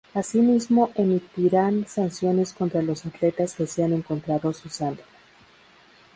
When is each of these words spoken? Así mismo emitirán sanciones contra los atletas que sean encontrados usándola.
Así 0.15 0.39
mismo 0.41 0.89
emitirán 0.95 1.85
sanciones 1.87 2.53
contra 2.53 2.81
los 2.81 3.05
atletas 3.05 3.53
que 3.53 3.67
sean 3.67 3.93
encontrados 3.93 4.65
usándola. 4.65 5.05